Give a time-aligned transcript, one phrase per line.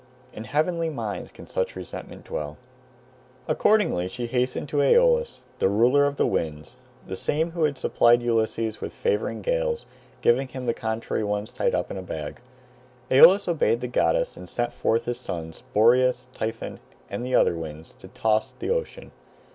[0.33, 2.57] In heavenly minds can such resentments dwell.
[2.57, 7.15] [Footnote: See Proverbial Expressions.] Accordingly she hastened to Aeolus, the ruler of the winds, the
[7.15, 9.85] same who supplied Ulysses with favoring gales,
[10.21, 12.41] giving him the contrary ones tied up in a bag.
[13.11, 17.93] Aeolus obeyed the goddess and sent forth his sons, Boreas, Typhon, and the other winds,
[17.99, 19.11] to toss the ocean.